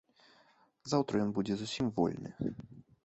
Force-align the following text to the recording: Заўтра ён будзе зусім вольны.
Заўтра 0.93 1.21
ён 1.25 1.29
будзе 1.37 1.53
зусім 1.59 1.85
вольны. 1.99 2.29